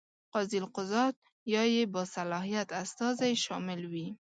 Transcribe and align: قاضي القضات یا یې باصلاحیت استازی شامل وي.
قاضي 0.33 0.57
القضات 0.63 1.15
یا 1.53 1.63
یې 1.75 1.83
باصلاحیت 1.93 2.69
استازی 2.81 3.33
شامل 3.45 3.81
وي. 3.91 4.07